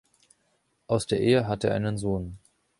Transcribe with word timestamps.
Aus 0.87 1.05
der 1.05 1.19
Ehe 1.19 1.47
hat 1.47 1.63
er 1.63 1.75
einen 1.75 1.99
Sohn. 1.99 2.39